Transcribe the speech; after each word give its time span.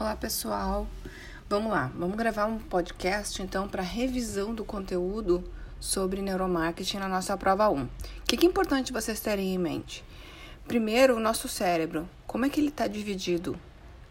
Olá 0.00 0.16
pessoal, 0.16 0.86
vamos 1.46 1.70
lá, 1.70 1.92
vamos 1.94 2.16
gravar 2.16 2.46
um 2.46 2.58
podcast 2.58 3.42
então 3.42 3.68
para 3.68 3.82
revisão 3.82 4.54
do 4.54 4.64
conteúdo 4.64 5.44
sobre 5.78 6.22
neuromarketing 6.22 6.96
na 6.96 7.06
nossa 7.06 7.36
prova 7.36 7.68
1. 7.68 7.82
O 7.82 7.88
que 8.26 8.46
é 8.46 8.48
importante 8.48 8.94
vocês 8.94 9.20
terem 9.20 9.54
em 9.54 9.58
mente? 9.58 10.02
Primeiro, 10.66 11.16
o 11.16 11.20
nosso 11.20 11.48
cérebro, 11.48 12.08
como 12.26 12.46
é 12.46 12.48
que 12.48 12.58
ele 12.58 12.70
está 12.70 12.86
dividido? 12.86 13.60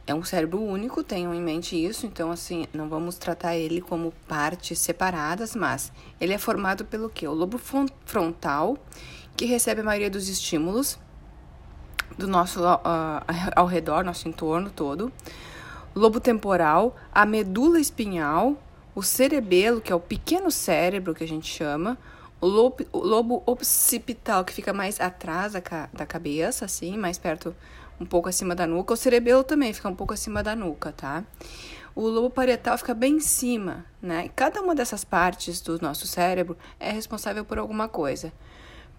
É 0.06 0.14
um 0.14 0.24
cérebro 0.24 0.62
único, 0.62 1.04
tenham 1.04 1.34
em 1.34 1.42
mente 1.42 1.76
isso, 1.76 2.06
então 2.06 2.30
assim, 2.30 2.68
não 2.72 2.88
vamos 2.88 3.18
tratar 3.18 3.56
ele 3.56 3.82
como 3.82 4.14
partes 4.28 4.78
separadas, 4.78 5.56
mas 5.56 5.92
ele 6.22 6.34
é 6.34 6.38
formado 6.38 6.86
pelo 6.86 7.10
que? 7.10 7.28
O 7.28 7.34
lobo 7.34 7.60
frontal, 8.06 8.78
que 9.36 9.46
recebe 9.46 9.82
a 9.82 9.86
maioria 9.86 10.12
dos 10.12 10.30
estímulos 10.30 11.00
do 12.16 12.28
nosso 12.28 12.62
uh, 12.64 13.24
ao 13.56 13.66
redor, 13.66 14.04
nosso 14.04 14.28
entorno 14.28 14.70
todo 14.70 15.12
lobo 16.00 16.20
temporal, 16.20 16.96
a 17.12 17.26
medula 17.26 17.80
espinhal, 17.80 18.56
o 18.96 19.04
cerebelo, 19.04 19.82
que 19.82 19.92
é 19.92 19.96
o 19.96 20.00
pequeno 20.00 20.50
cérebro 20.50 21.14
que 21.14 21.24
a 21.24 21.28
gente 21.28 21.48
chama, 21.48 21.98
o 22.42 22.48
lobo, 22.48 22.86
o 22.92 23.00
lobo 23.00 23.44
occipital, 23.46 24.46
que 24.46 24.54
fica 24.54 24.72
mais 24.72 25.00
atrás 25.00 25.54
da, 25.54 25.62
da 25.92 26.06
cabeça, 26.06 26.66
assim, 26.66 26.98
mais 26.98 27.18
perto, 27.18 27.54
um 28.00 28.06
pouco 28.06 28.30
acima 28.30 28.56
da 28.56 28.66
nuca. 28.66 28.94
O 28.94 28.98
cerebelo 28.98 29.44
também 29.44 29.74
fica 29.74 29.90
um 29.90 29.96
pouco 29.96 30.14
acima 30.14 30.42
da 30.42 30.56
nuca, 30.56 30.94
tá? 30.94 31.24
O 31.94 32.08
lobo 32.08 32.30
parietal 32.30 32.78
fica 32.78 32.94
bem 32.94 33.18
em 33.18 33.20
cima, 33.20 33.86
né? 34.02 34.30
Cada 34.36 34.62
uma 34.62 34.74
dessas 34.74 35.04
partes 35.04 35.60
do 35.60 35.82
nosso 35.82 36.08
cérebro 36.08 36.58
é 36.80 36.92
responsável 36.92 37.44
por 37.44 37.60
alguma 37.60 37.90
coisa. 37.90 38.32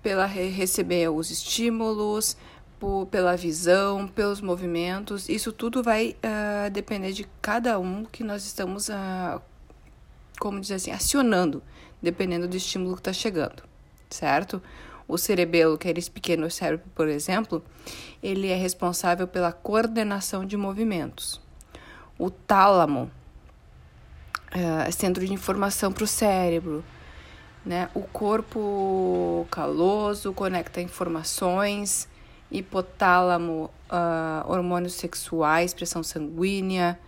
Pela 0.02 0.26
receber 0.26 1.08
os 1.08 1.30
estímulos, 1.30 2.36
por, 2.80 3.06
pela 3.06 3.36
visão, 3.36 4.08
pelos 4.08 4.40
movimentos. 4.40 5.28
Isso 5.28 5.52
tudo 5.52 5.82
vai 5.82 6.16
uh, 6.24 6.70
depender 6.70 7.12
de 7.12 7.28
cada 7.40 7.78
um 7.78 8.04
que 8.06 8.24
nós 8.24 8.44
estamos, 8.44 8.88
uh, 8.88 9.40
como 10.40 10.58
dizer 10.58 10.74
assim, 10.74 10.90
acionando, 10.90 11.62
dependendo 12.02 12.48
do 12.48 12.56
estímulo 12.56 12.94
que 12.94 13.00
está 13.00 13.12
chegando, 13.12 13.62
certo? 14.08 14.60
O 15.06 15.18
cerebelo, 15.18 15.76
que 15.76 15.88
é 15.88 15.92
esse 15.96 16.10
pequeno 16.10 16.50
cérebro, 16.50 16.86
por 16.94 17.06
exemplo, 17.06 17.62
ele 18.22 18.48
é 18.48 18.56
responsável 18.56 19.28
pela 19.28 19.52
coordenação 19.52 20.46
de 20.46 20.56
movimentos. 20.56 21.40
O 22.18 22.30
tálamo, 22.30 23.10
uh, 24.54 24.90
centro 24.92 25.26
de 25.26 25.32
informação 25.34 25.92
para 25.92 26.04
o 26.04 26.06
cérebro, 26.06 26.82
né? 27.64 27.90
O 27.92 28.00
corpo 28.00 29.46
caloso 29.50 30.32
conecta 30.32 30.80
informações 30.80 32.08
hipotálamo, 32.50 33.70
uh, 33.90 34.50
hormônios 34.50 34.94
sexuais, 34.94 35.72
pressão 35.72 36.02
sanguínea, 36.02 36.98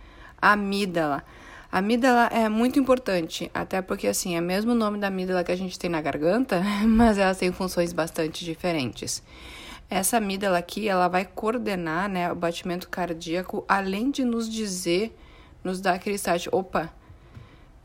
amígdala. 0.41 1.23
A 1.71 1.79
amígdala 1.79 2.27
é 2.27 2.47
muito 2.49 2.79
importante, 2.79 3.49
até 3.53 3.81
porque 3.81 4.07
assim, 4.07 4.35
é 4.35 4.39
o 4.39 4.43
mesmo 4.43 4.75
nome 4.75 4.99
da 4.99 5.07
amígdala 5.07 5.43
que 5.43 5.51
a 5.51 5.55
gente 5.55 5.77
tem 5.79 5.89
na 5.89 6.01
garganta, 6.01 6.61
mas 6.87 7.17
ela 7.17 7.33
tem 7.33 7.51
funções 7.51 7.91
bastante 7.91 8.45
diferentes. 8.45 9.23
Essa 9.89 10.17
amígdala 10.17 10.57
aqui, 10.57 10.87
ela 10.87 11.07
vai 11.07 11.25
coordenar, 11.25 12.09
né, 12.09 12.31
o 12.31 12.35
batimento 12.35 12.87
cardíaco, 12.89 13.65
além 13.67 14.11
de 14.11 14.23
nos 14.23 14.49
dizer, 14.49 15.17
nos 15.63 15.81
dar 15.81 15.93
aquele 15.93 16.15
start, 16.15 16.47
opa, 16.51 16.89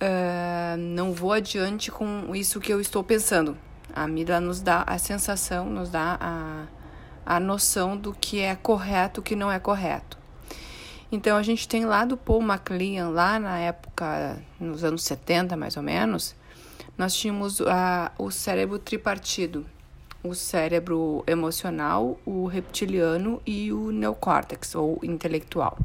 uh, 0.03 0.77
não 0.77 1.12
vou 1.12 1.33
adiante 1.33 1.91
com 1.91 2.34
isso 2.34 2.61
que 2.61 2.73
eu 2.73 2.81
estou 2.81 3.03
pensando. 3.03 3.56
A 3.95 4.05
amígdala 4.05 4.41
nos 4.41 4.61
dá 4.61 4.84
a 4.86 4.98
sensação, 4.98 5.69
nos 5.69 5.89
dá 5.89 6.19
a 6.20 6.67
a 7.29 7.39
noção 7.39 7.95
do 7.95 8.15
que 8.15 8.41
é 8.41 8.57
correto 8.57 9.19
e 9.19 9.21
o 9.21 9.23
que 9.23 9.37
não 9.37 9.53
é 9.53 9.59
correto. 9.59 10.17
Então 11.12 11.37
a 11.37 11.43
gente 11.43 11.69
tem 11.69 11.85
lá 11.85 12.07
do 12.07 12.17
Paul 12.17 12.41
MacLean, 12.41 13.11
lá 13.11 13.39
na 13.39 13.59
época, 13.59 14.43
nos 14.59 14.83
anos 14.83 15.05
70 15.05 15.55
mais 15.55 15.77
ou 15.77 15.83
menos, 15.83 16.35
nós 16.97 17.15
tínhamos 17.15 17.61
a, 17.61 18.11
o 18.17 18.30
cérebro 18.30 18.79
tripartido, 18.79 19.67
o 20.25 20.35
cérebro 20.35 21.23
emocional, 21.27 22.19
o 22.25 22.47
reptiliano 22.47 23.42
e 23.47 23.75
o 23.75 23.92
neocórtex, 23.92 24.75
ou 24.75 24.98
intelectual. 25.02 25.79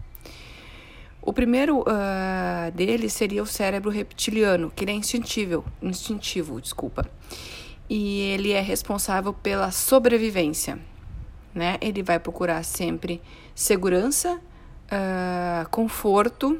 O 1.21 1.33
primeiro 1.33 1.81
uh, 1.81 2.71
deles 2.73 3.11
seria 3.11 3.43
o 3.43 3.45
cérebro 3.45 3.91
reptiliano, 3.91 4.71
que 4.73 4.85
ele 4.85 4.91
é 4.91 4.95
instintivo, 4.95 5.65
instintivo, 5.81 6.61
desculpa. 6.61 7.05
E 7.89 8.21
ele 8.31 8.53
é 8.53 8.61
responsável 8.61 9.33
pela 9.33 9.71
sobrevivência 9.71 10.79
né? 11.53 11.77
Ele 11.81 12.01
vai 12.01 12.19
procurar 12.19 12.63
sempre 12.63 13.21
segurança, 13.53 14.39
uh, 14.91 15.69
conforto, 15.69 16.59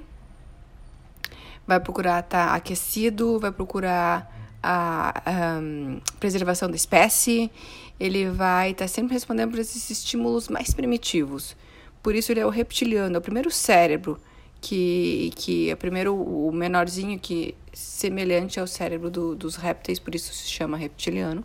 vai 1.65 1.79
procurar 1.79 2.19
estar 2.19 2.47
tá 2.47 2.55
aquecido, 2.55 3.39
vai 3.39 3.51
procurar 3.51 4.31
a, 4.61 5.59
um, 5.61 5.99
preservação 6.19 6.69
da 6.69 6.75
espécie, 6.75 7.51
ele 7.99 8.29
vai 8.29 8.71
estar 8.71 8.85
tá 8.85 8.87
sempre 8.87 9.13
respondendo 9.13 9.51
para 9.51 9.61
esses 9.61 9.89
estímulos 9.89 10.47
mais 10.47 10.73
primitivos. 10.73 11.55
Por 12.01 12.15
isso 12.15 12.31
ele 12.31 12.39
é 12.39 12.45
o 12.45 12.49
reptiliano, 12.49 13.15
é 13.15 13.19
o 13.19 13.21
primeiro 13.21 13.49
cérebro 13.49 14.19
que, 14.59 15.31
que 15.35 15.69
é 15.69 15.75
primeiro 15.75 16.15
o 16.15 16.51
menorzinho 16.51 17.19
que 17.19 17.55
semelhante 17.73 18.59
ao 18.59 18.67
cérebro 18.67 19.09
do, 19.09 19.35
dos 19.35 19.55
répteis, 19.55 19.99
por 19.99 20.15
isso 20.15 20.33
se 20.33 20.49
chama 20.49 20.77
reptiliano. 20.77 21.43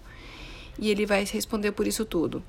E 0.79 0.91
ele 0.91 1.05
vai 1.05 1.25
responder 1.25 1.73
por 1.73 1.87
isso 1.87 2.05
tudo. 2.05 2.43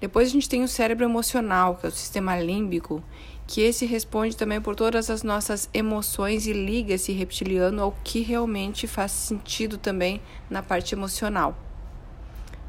Depois 0.00 0.28
a 0.28 0.30
gente 0.30 0.48
tem 0.48 0.62
o 0.62 0.68
cérebro 0.68 1.04
emocional, 1.04 1.76
que 1.76 1.86
é 1.86 1.88
o 1.88 1.92
sistema 1.92 2.38
límbico, 2.38 3.02
que 3.46 3.62
esse 3.62 3.84
responde 3.86 4.36
também 4.36 4.60
por 4.60 4.76
todas 4.76 5.10
as 5.10 5.22
nossas 5.22 5.68
emoções 5.72 6.46
e 6.46 6.52
liga 6.52 6.94
esse 6.94 7.12
reptiliano 7.12 7.82
ao 7.82 7.92
que 8.04 8.20
realmente 8.20 8.86
faz 8.86 9.10
sentido 9.10 9.78
também 9.78 10.20
na 10.48 10.62
parte 10.62 10.94
emocional. 10.94 11.56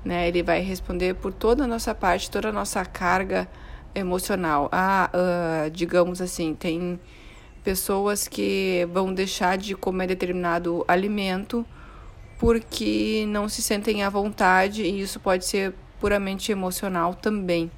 Né? 0.04 0.28
Ele 0.28 0.42
vai 0.42 0.62
responder 0.62 1.16
por 1.16 1.34
toda 1.34 1.66
a 1.66 1.68
nossa 1.68 1.94
parte, 1.94 2.32
toda 2.32 2.50
a 2.50 2.54
nossa 2.54 2.84
carga 2.86 3.48
emocional. 3.94 4.70
Ah, 4.72 5.12
uh, 5.14 5.70
digamos 5.70 6.22
assim, 6.22 6.56
tem 6.56 7.00
pessoas 7.64 8.28
que 8.28 8.88
vão 8.92 9.14
deixar 9.14 9.58
de 9.58 9.76
comer 9.76 10.08
determinado 10.08 10.84
alimento 10.88 11.66
porque 12.38 13.26
não 13.28 13.50
se 13.50 13.62
sentem 13.62 14.02
à 14.02 14.10
vontade 14.10 14.84
e 14.84 15.02
isso 15.02 15.20
pode 15.20 15.46
ser 15.46 15.74
puramente 16.00 16.52
emocional 16.52 17.14
também, 17.14 17.72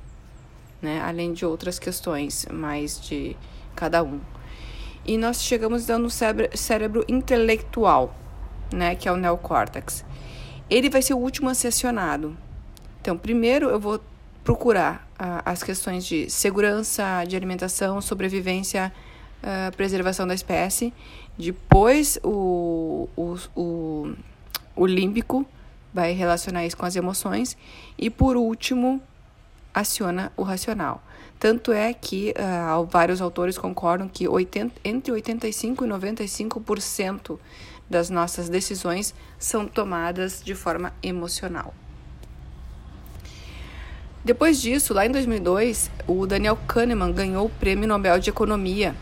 né? 0.82 1.02
Além 1.02 1.34
de 1.34 1.46
outras 1.46 1.80
questões 1.80 2.46
mais 2.52 3.00
de 3.02 3.36
cada 3.76 4.04
um. 4.04 4.20
E 5.06 5.18
nós 5.18 5.42
chegamos 5.42 5.86
dando 5.86 6.06
o 6.06 6.10
cérebro, 6.10 6.58
cérebro 6.58 7.06
intelectual, 7.08 8.16
né? 8.72 8.96
Que 8.96 9.10
é 9.10 9.12
o 9.12 9.18
neocórtex. 9.18 10.06
Ele 10.70 10.90
vai 10.90 11.02
ser 11.02 11.14
o 11.14 11.18
último 11.18 11.50
acionado. 11.50 12.38
Então, 13.02 13.18
primeiro 13.18 13.70
eu 13.70 13.80
vou 13.80 14.00
procurar 14.44 15.08
uh, 15.14 15.42
as 15.46 15.64
questões 15.64 16.06
de 16.06 16.30
segurança, 16.30 17.24
de 17.28 17.36
alimentação, 17.36 18.00
sobrevivência, 18.02 18.92
uh, 19.44 19.76
preservação 19.76 20.28
da 20.28 20.34
espécie. 20.34 20.94
Depois, 21.38 22.20
o, 22.24 23.10
o, 23.16 23.38
o, 23.56 24.14
o 24.76 24.86
límbico, 24.86 25.46
vai 25.94 26.14
relacionar 26.14 26.66
isso 26.66 26.78
com 26.78 26.86
as 26.86 26.96
emoções. 26.96 27.58
E 27.98 28.10
por 28.10 28.36
último, 28.38 29.02
aciona 29.74 30.32
o 30.36 30.44
racional. 30.44 31.02
Tanto 31.40 31.72
é 31.72 31.94
que 31.94 32.34
uh, 32.38 32.86
vários 32.86 33.22
autores 33.22 33.58
concordam 33.58 34.08
que 34.08 34.28
80, 34.28 34.80
entre 34.84 35.12
85% 35.12 35.82
e 35.82 35.88
95% 35.88 37.40
das 37.90 38.10
nossas 38.10 38.48
decisões 38.48 39.14
são 39.40 39.68
tomadas 39.68 40.42
de 40.44 40.54
forma 40.54 40.94
emocional. 41.02 41.74
Depois 44.24 44.62
disso, 44.62 44.94
lá 44.94 45.06
em 45.06 45.12
2002, 45.12 45.90
o 46.08 46.28
Daniel 46.28 46.56
Kahneman 46.68 47.12
ganhou 47.12 47.48
o 47.48 47.50
Prêmio 47.50 47.88
Nobel 47.88 48.20
de 48.20 48.30
Economia, 48.30 48.96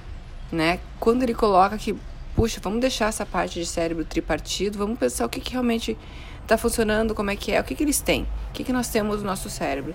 né? 0.49 0.79
Quando 0.97 1.23
ele 1.23 1.33
coloca 1.33 1.77
que, 1.77 1.93
puxa, 2.39 2.61
vamos 2.63 2.79
deixar 2.79 3.09
essa 3.09 3.25
parte 3.25 3.59
de 3.59 3.65
cérebro 3.65 4.05
tripartido, 4.05 4.77
vamos 4.77 4.97
pensar 4.97 5.25
o 5.25 5.29
que, 5.29 5.41
que 5.41 5.51
realmente 5.51 5.97
está 6.41 6.57
funcionando, 6.57 7.13
como 7.13 7.29
é 7.29 7.35
que 7.35 7.51
é, 7.51 7.59
o 7.59 7.63
que, 7.65 7.75
que 7.75 7.83
eles 7.83 7.99
têm, 7.99 8.21
o 8.21 8.53
que, 8.53 8.63
que 8.63 8.71
nós 8.71 8.87
temos 8.87 9.17
no 9.17 9.25
nosso 9.25 9.49
cérebro. 9.49 9.93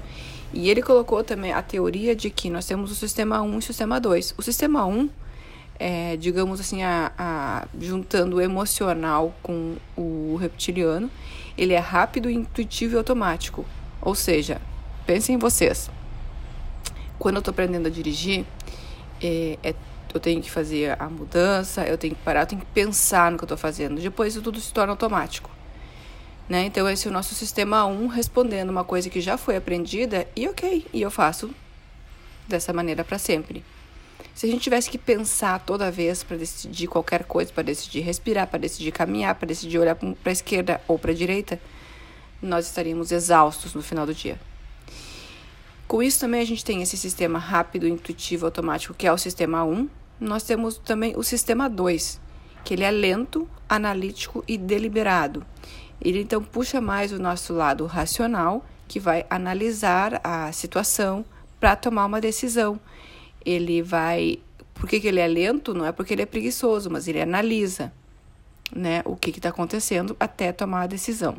E 0.53 0.69
ele 0.69 0.83
colocou 0.83 1.25
também 1.25 1.55
a 1.55 1.63
teoria 1.63 2.15
de 2.15 2.29
que 2.29 2.51
nós 2.51 2.67
temos 2.67 2.91
o 2.91 2.95
sistema 2.95 3.41
1 3.41 3.55
e 3.55 3.57
o 3.57 3.63
sistema 3.63 3.99
2. 3.99 4.35
O 4.37 4.43
sistema 4.43 4.85
1, 4.85 5.09
é, 5.79 6.19
digamos 6.19 6.61
assim, 6.61 6.83
a, 6.83 7.13
a, 7.17 7.67
juntando 7.81 8.37
o 8.37 8.41
emocional 8.43 9.35
com 9.43 9.77
o 9.97 10.37
reptiliano, 10.39 11.11
ele 11.57 11.73
é 11.73 11.79
rápido, 11.79 12.29
intuitivo 12.29 12.97
e 12.97 12.99
automático. 12.99 13.65
Ou 14.03 14.15
seja, 14.15 14.61
pensem 15.07 15.37
em 15.37 15.39
vocês. 15.39 15.91
Quando 17.19 17.37
eu 17.37 17.39
estou 17.39 17.53
aprendendo 17.53 17.89
a 17.89 17.91
dirigir, 17.91 18.45
é, 19.23 19.59
é, 19.63 19.75
eu 20.15 20.21
tenho 20.21 20.41
que 20.41 20.51
fazer 20.51 20.97
a 21.01 21.11
mudança, 21.11 21.85
eu 21.85 21.99
tenho 21.99 22.15
que 22.15 22.23
parar, 22.23 22.43
eu 22.43 22.47
tenho 22.47 22.61
que 22.61 22.69
pensar 22.69 23.31
no 23.31 23.37
que 23.37 23.43
eu 23.43 23.47
estou 23.47 23.59
fazendo. 23.59 24.01
Depois 24.01 24.35
tudo 24.35 24.61
se 24.61 24.73
torna 24.73 24.93
automático. 24.93 25.51
Né? 26.49 26.65
Então, 26.67 26.89
esse 26.89 27.07
é 27.09 27.11
o 27.11 27.13
nosso 27.13 27.35
sistema 27.35 27.85
1 27.85 28.07
respondendo 28.07 28.71
uma 28.71 28.85
coisa 28.85 29.11
que 29.11 29.21
já 29.21 29.37
foi 29.37 29.57
aprendida 29.57 30.29
e 30.37 30.47
ok, 30.47 30.87
e 30.93 31.03
eu 31.03 31.11
faço 31.11 31.51
dessa 32.47 32.73
maneira 32.73 33.03
para 33.03 33.19
sempre. 33.19 33.65
Se 34.35 34.47
a 34.47 34.49
gente 34.49 34.63
tivesse 34.63 34.91
que 34.91 34.99
pensar 34.99 35.61
toda 35.61 35.91
vez 35.91 36.23
para 36.23 36.37
decidir 36.37 36.87
qualquer 36.87 37.25
coisa, 37.25 37.53
para 37.53 37.63
decidir 37.63 38.01
respirar, 38.01 38.47
para 38.47 38.59
decidir 38.59 38.93
caminhar, 38.93 39.35
para 39.35 39.47
decidir 39.47 39.79
olhar 39.79 39.95
para 39.95 40.13
a 40.25 40.33
esquerda 40.33 40.81
ou 40.87 40.99
para 40.99 41.13
a 41.13 41.15
direita, 41.15 41.61
nós 42.43 42.67
estaríamos 42.67 43.11
exaustos 43.11 43.75
no 43.75 43.83
final 43.83 44.05
do 44.05 44.15
dia. 44.15 44.39
Com 45.87 46.03
isso 46.03 46.21
também 46.21 46.41
a 46.41 46.47
gente 46.47 46.65
tem 46.65 46.83
esse 46.83 46.97
sistema 46.97 47.39
rápido, 47.39 47.87
intuitivo, 47.87 48.45
automático, 48.45 48.95
que 48.95 49.07
é 49.07 49.13
o 49.13 49.19
sistema 49.19 49.65
1. 49.65 49.89
Nós 50.21 50.43
temos 50.43 50.79
também 50.79 51.15
o 51.17 51.23
sistema 51.23 51.69
2, 51.69 52.21
que 52.65 52.75
ele 52.75 52.85
é 52.85 52.91
lento, 52.91 53.49
analítico 53.69 54.45
e 54.47 54.57
deliberado. 54.57 55.45
Ele 56.01 56.21
então 56.21 56.43
puxa 56.43 56.81
mais 56.81 57.13
o 57.13 57.19
nosso 57.19 57.53
lado 57.53 57.87
racional, 57.87 58.65
que 58.87 59.01
vai 59.01 59.25
analisar 59.31 60.21
a 60.23 60.53
situação 60.53 61.25
para 61.59 61.75
tomar 61.75 62.07
uma 62.07 62.21
decisão 62.21 62.79
ele 63.45 63.83
vai. 63.83 64.39
Por 64.73 64.89
que, 64.89 64.99
que 64.99 65.09
ele 65.09 65.21
é 65.21 65.27
lento? 65.27 65.75
Não 65.75 65.85
é 65.85 65.93
porque 65.93 66.15
ele 66.15 66.23
é 66.23 66.27
preguiçoso, 66.27 66.91
mas 66.91 67.07
ele 67.07 67.21
analisa 67.21 67.93
né, 68.75 69.03
o 69.05 69.15
que 69.15 69.31
está 69.31 69.51
acontecendo 69.51 70.17
até 70.19 70.51
tomar 70.51 70.83
a 70.83 70.87
decisão. 70.87 71.37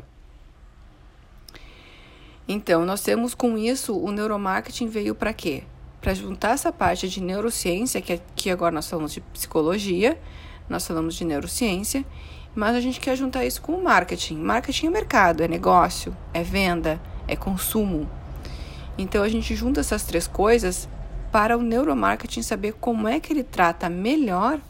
Então, 2.48 2.86
nós 2.86 3.02
temos 3.02 3.34
com 3.34 3.58
isso 3.58 3.98
o 3.98 4.12
neuromarketing 4.12 4.86
veio 4.86 5.14
para 5.14 5.32
quê? 5.32 5.64
Para 6.06 6.14
juntar 6.14 6.50
essa 6.50 6.70
parte 6.70 7.08
de 7.08 7.20
neurociência, 7.20 8.00
que 8.00 8.12
aqui 8.12 8.48
agora 8.48 8.72
nós 8.72 8.88
falamos 8.88 9.12
de 9.12 9.20
psicologia, 9.20 10.16
nós 10.68 10.86
falamos 10.86 11.16
de 11.16 11.24
neurociência, 11.24 12.06
mas 12.54 12.76
a 12.76 12.80
gente 12.80 13.00
quer 13.00 13.16
juntar 13.16 13.44
isso 13.44 13.60
com 13.60 13.72
o 13.72 13.82
marketing. 13.82 14.36
Marketing 14.36 14.86
é 14.86 14.90
mercado, 14.90 15.42
é 15.42 15.48
negócio, 15.48 16.16
é 16.32 16.44
venda, 16.44 17.00
é 17.26 17.34
consumo. 17.34 18.08
Então 18.96 19.24
a 19.24 19.28
gente 19.28 19.56
junta 19.56 19.80
essas 19.80 20.04
três 20.04 20.28
coisas 20.28 20.88
para 21.32 21.58
o 21.58 21.60
neuromarketing 21.60 22.42
saber 22.42 22.74
como 22.74 23.08
é 23.08 23.18
que 23.18 23.32
ele 23.32 23.42
trata 23.42 23.88
melhor 23.90 24.60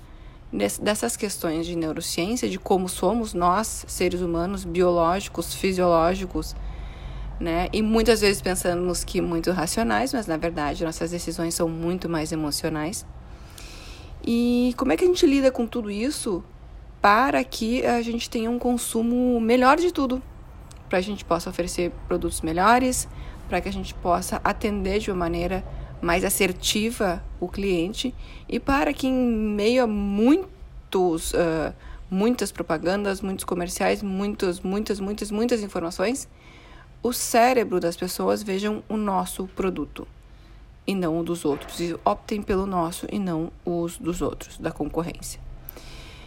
dessas 0.80 1.18
questões 1.18 1.66
de 1.66 1.76
neurociência, 1.76 2.48
de 2.48 2.58
como 2.58 2.88
somos 2.88 3.34
nós, 3.34 3.84
seres 3.86 4.22
humanos, 4.22 4.64
biológicos, 4.64 5.52
fisiológicos, 5.52 6.56
né? 7.38 7.68
E 7.72 7.82
muitas 7.82 8.20
vezes 8.20 8.40
pensamos 8.40 9.04
que 9.04 9.20
muito 9.20 9.50
racionais, 9.52 10.12
mas 10.12 10.26
na 10.26 10.36
verdade 10.36 10.84
nossas 10.84 11.10
decisões 11.10 11.54
são 11.54 11.68
muito 11.68 12.08
mais 12.08 12.32
emocionais. 12.32 13.04
E 14.24 14.74
como 14.76 14.92
é 14.92 14.96
que 14.96 15.04
a 15.04 15.06
gente 15.06 15.26
lida 15.26 15.50
com 15.50 15.66
tudo 15.66 15.90
isso 15.90 16.42
para 17.00 17.42
que 17.44 17.84
a 17.86 18.02
gente 18.02 18.28
tenha 18.28 18.50
um 18.50 18.58
consumo 18.58 19.38
melhor 19.40 19.76
de 19.76 19.92
tudo? 19.92 20.22
Para 20.88 20.98
a 20.98 21.02
gente 21.02 21.24
possa 21.24 21.50
oferecer 21.50 21.92
produtos 22.08 22.40
melhores, 22.40 23.08
para 23.48 23.60
que 23.60 23.68
a 23.68 23.72
gente 23.72 23.94
possa 23.94 24.40
atender 24.42 24.98
de 24.98 25.10
uma 25.10 25.18
maneira 25.18 25.64
mais 26.00 26.24
assertiva 26.24 27.22
o 27.40 27.48
cliente 27.48 28.14
e 28.48 28.58
para 28.60 28.92
que 28.92 29.06
em 29.06 29.12
meio 29.14 29.84
a 29.84 29.86
muitos, 29.86 31.32
uh, 31.32 31.72
muitas 32.10 32.52
propagandas, 32.52 33.20
muitos 33.20 33.44
comerciais, 33.44 34.02
muitos, 34.02 34.60
muitas, 34.60 35.00
muitas, 35.00 35.30
muitas 35.30 35.62
informações, 35.62 36.28
o 37.06 37.12
cérebro 37.12 37.78
das 37.78 37.96
pessoas 37.96 38.42
vejam 38.42 38.82
o 38.88 38.96
nosso 38.96 39.46
produto 39.54 40.08
e 40.84 40.92
não 40.92 41.20
o 41.20 41.22
dos 41.22 41.44
outros 41.44 41.78
e 41.78 41.96
optem 42.04 42.42
pelo 42.42 42.66
nosso 42.66 43.06
e 43.12 43.16
não 43.16 43.52
os 43.64 43.96
dos 43.96 44.20
outros, 44.20 44.58
da 44.58 44.72
concorrência. 44.72 45.40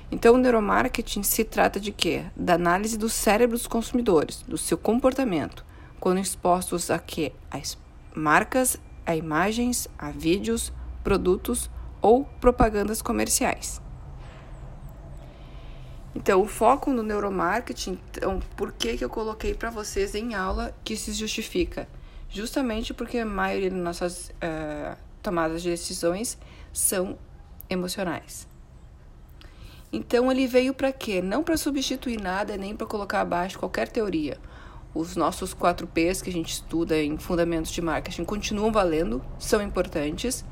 Então, 0.10 0.36
o 0.36 0.38
neuromarketing 0.38 1.22
se 1.22 1.44
trata 1.44 1.82
de 1.82 1.92
quê? 1.92 2.24
Da 2.34 2.54
análise 2.54 2.98
do 2.98 3.10
cérebro 3.10 3.58
dos 3.58 3.68
consumidores, 3.68 4.42
do 4.48 4.58
seu 4.58 4.78
comportamento, 4.78 5.66
quando 6.00 6.20
expostos 6.20 6.90
a 6.90 6.98
quê? 6.98 7.34
As 7.52 7.78
marcas 8.16 8.80
a 9.06 9.16
imagens, 9.16 9.86
a 9.98 10.12
vídeos, 10.12 10.72
produtos 11.04 11.70
ou 12.02 12.24
propagandas 12.40 13.02
comerciais. 13.02 13.82
Então, 16.16 16.42
o 16.42 16.48
foco 16.48 16.92
no 16.92 17.04
neuromarketing, 17.04 18.00
então, 18.12 18.40
por 18.58 18.72
que, 18.72 18.98
que 18.98 19.06
eu 19.06 19.10
coloquei 19.10 19.54
para 19.54 19.70
vocês 19.70 20.16
em 20.16 20.34
aula 20.34 20.76
que 20.84 20.98
se 20.98 21.14
justifica? 21.14 21.88
Justamente 22.30 22.94
porque 22.94 23.20
a 23.20 23.26
maioria 23.26 23.70
das 23.70 23.80
nossas 23.80 24.30
uh, 24.30 24.98
tomadas 25.22 25.62
de 25.62 25.70
decisões 25.70 26.38
são 26.74 27.18
emocionais. 27.70 28.48
Então, 29.92 30.32
ele 30.32 30.48
veio 30.48 30.74
para 30.74 30.92
quê? 30.92 31.22
Não 31.22 31.44
para 31.44 31.58
substituir 31.58 32.20
nada, 32.20 32.58
nem 32.58 32.76
para 32.76 32.88
colocar 32.88 33.22
abaixo 33.22 33.60
qualquer 33.60 33.88
teoria 33.88 34.38
os 34.94 35.16
nossos 35.16 35.54
4 35.54 35.88
P's 35.88 36.22
que 36.22 36.30
a 36.30 36.34
gente 36.34 36.52
estuda 36.52 37.02
em 37.02 37.18
fundamentos 37.18 37.72
de 37.72 37.82
marketing 37.82 38.24
continuam 38.24 38.72
valendo, 38.72 39.24
são 39.38 39.62
importantes. 39.62 40.44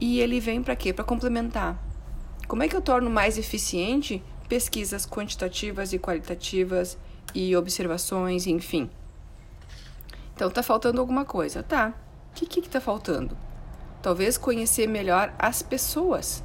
E 0.00 0.20
ele 0.20 0.40
vem 0.40 0.62
para 0.62 0.76
quê? 0.76 0.92
Para 0.92 1.04
complementar. 1.04 1.82
Como 2.46 2.62
é 2.62 2.68
que 2.68 2.76
eu 2.76 2.80
torno 2.80 3.10
mais 3.10 3.36
eficiente 3.36 4.22
pesquisas 4.48 5.06
quantitativas 5.06 5.92
e 5.92 5.98
qualitativas 5.98 6.96
e 7.34 7.54
observações, 7.54 8.46
enfim? 8.46 8.90
Então 10.34 10.50
tá 10.50 10.62
faltando 10.62 11.00
alguma 11.00 11.24
coisa, 11.24 11.62
tá? 11.62 11.92
O 12.30 12.34
que 12.34 12.46
que 12.46 12.68
tá 12.68 12.80
faltando? 12.80 13.36
Talvez 14.00 14.38
conhecer 14.38 14.86
melhor 14.86 15.34
as 15.38 15.62
pessoas. 15.62 16.42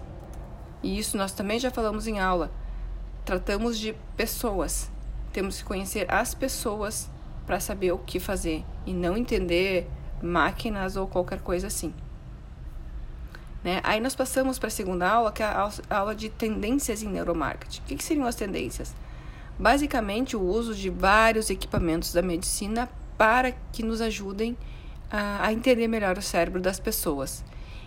E 0.81 0.97
isso 0.97 1.15
nós 1.15 1.31
também 1.31 1.59
já 1.59 1.71
falamos 1.71 2.07
em 2.07 2.19
aula. 2.19 2.51
Tratamos 3.23 3.79
de 3.79 3.95
pessoas. 4.17 4.91
Temos 5.31 5.59
que 5.59 5.63
conhecer 5.63 6.11
as 6.11 6.33
pessoas 6.33 7.09
para 7.45 7.59
saber 7.59 7.91
o 7.91 7.97
que 7.97 8.19
fazer 8.19 8.65
e 8.85 8.93
não 8.93 9.15
entender 9.15 9.87
máquinas 10.21 10.95
ou 10.95 11.07
qualquer 11.07 11.41
coisa 11.41 11.67
assim. 11.67 11.93
Né? 13.63 13.79
Aí 13.83 13.99
nós 13.99 14.15
passamos 14.15 14.59
para 14.59 14.67
a 14.67 14.71
segunda 14.71 15.09
aula, 15.09 15.31
que 15.31 15.41
é 15.41 15.45
a 15.45 15.71
aula 15.89 16.13
de 16.13 16.29
tendências 16.29 17.01
em 17.01 17.07
neuromarketing. 17.07 17.81
O 17.81 17.83
que, 17.85 17.95
que 17.95 18.03
seriam 18.03 18.25
as 18.25 18.35
tendências? 18.35 18.93
Basicamente, 19.57 20.35
o 20.35 20.41
uso 20.41 20.75
de 20.75 20.89
vários 20.89 21.49
equipamentos 21.49 22.11
da 22.11 22.21
medicina 22.21 22.89
para 23.17 23.51
que 23.71 23.83
nos 23.83 24.01
ajudem 24.01 24.57
a, 25.09 25.47
a 25.47 25.53
entender 25.53 25.87
melhor 25.87 26.17
o 26.17 26.21
cérebro 26.21 26.59
das 26.59 26.79
pessoas. 26.79 27.43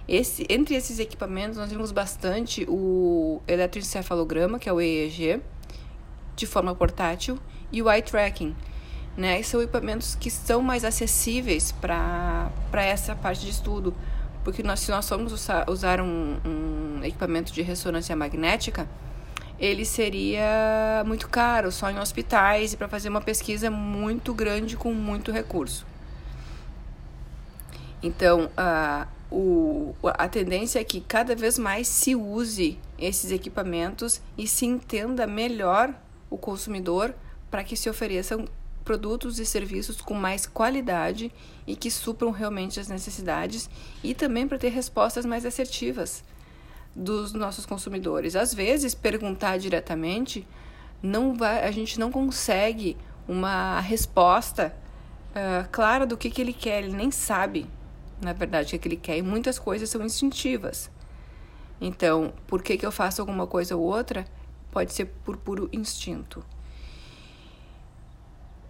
Esse, 0.08 0.46
entre 0.48 0.76
esses 0.76 1.00
equipamentos, 1.00 1.58
nós 1.58 1.70
vimos 1.70 1.90
bastante 1.90 2.64
o 2.68 3.42
eletroencefalograma, 3.48 4.58
que 4.58 4.68
é 4.68 4.72
o 4.72 4.80
EEG, 4.80 5.42
de 6.36 6.46
forma 6.46 6.74
portátil, 6.74 7.38
e 7.72 7.82
o 7.82 7.90
eye 7.90 8.02
tracking, 8.02 8.54
né? 9.16 9.42
são 9.42 9.60
equipamentos 9.60 10.14
que 10.14 10.30
são 10.30 10.62
mais 10.62 10.84
acessíveis 10.84 11.72
para 11.72 12.52
essa 12.74 13.16
parte 13.16 13.40
de 13.40 13.50
estudo. 13.50 13.92
Porque 14.46 14.62
nós, 14.62 14.78
se 14.78 14.92
nós 14.92 15.08
formos 15.08 15.32
usar, 15.32 15.68
usar 15.68 16.00
um, 16.00 16.36
um 16.44 17.00
equipamento 17.02 17.52
de 17.52 17.62
ressonância 17.62 18.14
magnética, 18.14 18.88
ele 19.58 19.84
seria 19.84 21.02
muito 21.04 21.28
caro, 21.28 21.72
só 21.72 21.90
em 21.90 21.98
hospitais 21.98 22.72
e 22.72 22.76
para 22.76 22.86
fazer 22.86 23.08
uma 23.08 23.20
pesquisa 23.20 23.72
muito 23.72 24.32
grande 24.32 24.76
com 24.76 24.92
muito 24.94 25.32
recurso. 25.32 25.84
Então, 28.00 28.48
a, 28.56 29.08
o, 29.32 29.96
a 30.04 30.28
tendência 30.28 30.78
é 30.78 30.84
que 30.84 31.00
cada 31.00 31.34
vez 31.34 31.58
mais 31.58 31.88
se 31.88 32.14
use 32.14 32.78
esses 32.96 33.32
equipamentos 33.32 34.22
e 34.38 34.46
se 34.46 34.64
entenda 34.64 35.26
melhor 35.26 35.92
o 36.30 36.38
consumidor 36.38 37.12
para 37.50 37.64
que 37.64 37.76
se 37.76 37.90
ofereçam 37.90 38.44
produtos 38.86 39.40
e 39.40 39.44
serviços 39.44 40.00
com 40.00 40.14
mais 40.14 40.46
qualidade 40.46 41.32
e 41.66 41.74
que 41.74 41.90
supram 41.90 42.30
realmente 42.30 42.78
as 42.78 42.86
necessidades 42.86 43.68
e 44.02 44.14
também 44.14 44.46
para 44.46 44.58
ter 44.58 44.68
respostas 44.68 45.26
mais 45.26 45.44
assertivas 45.44 46.22
dos 46.94 47.32
nossos 47.32 47.66
consumidores. 47.66 48.36
Às 48.36 48.54
vezes, 48.54 48.94
perguntar 48.94 49.58
diretamente 49.58 50.46
não 51.02 51.34
vai, 51.34 51.66
a 51.66 51.70
gente 51.72 51.98
não 51.98 52.12
consegue 52.12 52.96
uma 53.26 53.80
resposta 53.80 54.74
uh, 55.32 55.68
clara 55.72 56.06
do 56.06 56.16
que, 56.16 56.30
que 56.30 56.40
ele 56.40 56.52
quer, 56.52 56.84
ele 56.84 56.94
nem 56.94 57.10
sabe, 57.10 57.68
na 58.22 58.32
verdade, 58.32 58.76
o 58.76 58.78
que, 58.78 58.86
ele 58.86 58.96
quer, 58.96 59.18
e 59.18 59.22
muitas 59.22 59.58
coisas 59.58 59.90
são 59.90 60.00
instintivas. 60.04 60.88
Então, 61.80 62.32
por 62.46 62.62
que, 62.62 62.78
que 62.78 62.86
eu 62.86 62.92
faço 62.92 63.20
alguma 63.20 63.48
coisa 63.48 63.76
ou 63.76 63.82
outra? 63.82 64.24
Pode 64.70 64.92
ser 64.92 65.06
por 65.24 65.36
puro 65.36 65.68
instinto. 65.72 66.42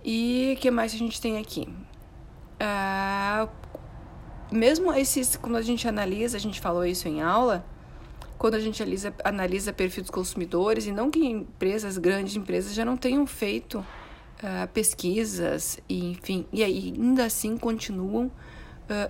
E 0.08 0.54
o 0.56 0.60
que 0.60 0.70
mais 0.70 0.94
a 0.94 0.96
gente 0.96 1.20
tem 1.20 1.36
aqui? 1.36 1.68
Ah, 2.60 3.48
mesmo 4.52 4.92
esses, 4.92 5.34
quando 5.34 5.56
a 5.56 5.62
gente 5.62 5.88
analisa, 5.88 6.36
a 6.36 6.40
gente 6.40 6.60
falou 6.60 6.86
isso 6.86 7.08
em 7.08 7.20
aula, 7.20 7.66
quando 8.38 8.54
a 8.54 8.60
gente 8.60 8.80
analisa, 8.80 9.12
analisa 9.24 9.72
perfil 9.72 10.04
dos 10.04 10.10
consumidores, 10.12 10.86
e 10.86 10.92
não 10.92 11.10
que 11.10 11.26
empresas, 11.26 11.98
grandes 11.98 12.36
empresas, 12.36 12.72
já 12.72 12.84
não 12.84 12.96
tenham 12.96 13.26
feito 13.26 13.80
uh, 13.80 14.68
pesquisas, 14.72 15.80
e, 15.88 16.12
enfim, 16.12 16.46
e 16.52 16.62
aí 16.62 16.94
ainda 16.96 17.24
assim 17.24 17.56
continuam 17.56 18.26
uh, 18.26 18.32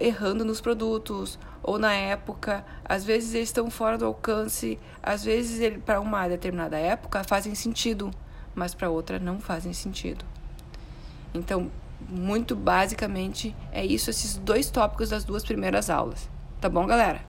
errando 0.01 0.47
nos 0.47 0.63
produtos, 0.63 1.39
ou 1.63 1.79
na 1.79 1.93
época, 1.93 2.65
às 2.83 3.05
vezes 3.05 3.35
eles 3.35 3.51
estão 3.51 3.71
fora 3.71 3.99
do 3.99 4.07
alcance, 4.07 4.79
às 5.03 5.23
vezes 5.23 5.77
para 5.85 6.01
uma 6.01 6.27
determinada 6.27 6.79
época 6.79 7.23
fazem 7.23 7.55
sentido, 7.55 8.11
mas 8.55 8.75
para 8.75 8.89
outra 8.89 9.19
não 9.19 9.39
fazem 9.39 9.75
sentido. 9.75 10.25
Então, 11.37 11.71
muito 12.09 12.55
basicamente 12.55 13.55
é 13.73 13.85
isso, 13.85 14.11
esses 14.11 14.37
dois 14.37 14.71
tópicos 14.71 15.11
das 15.11 15.25
duas 15.25 15.45
primeiras 15.45 15.91
aulas. 15.91 16.29
Tá 16.61 16.69
bom, 16.69 16.87
galera? 16.87 17.21